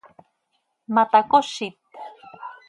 ¿Ma 0.93 1.03
tacozit? 1.11 1.75